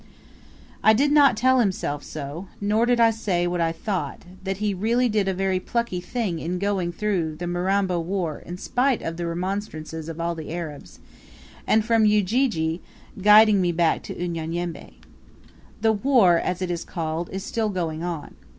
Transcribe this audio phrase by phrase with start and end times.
[0.83, 4.73] I did not tell himself so; nor did I say what I thought, that he
[4.73, 9.17] really did a very plucky thing in going through the Mirambo war in spite of
[9.17, 10.97] the remonstrances of all the Arabs,
[11.67, 12.81] and from Ujiji
[13.21, 14.93] guiding me back to Unyanyembe.
[15.81, 18.33] The war, as it is called, is still going on.